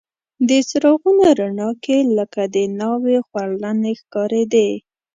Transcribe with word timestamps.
د 0.47 0.49
څراغونو 0.69 1.25
رڼا 1.39 1.69
کې 1.83 1.97
لکه 2.17 2.41
د 2.55 2.57
ناوې 2.79 3.17
خورلڼې 3.27 3.93
ښکارېدې. 4.01 4.69